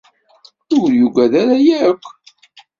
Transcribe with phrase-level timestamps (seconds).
[0.79, 2.03] Ur yugad ara yakk.